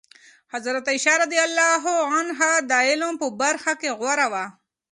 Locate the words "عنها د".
2.15-2.71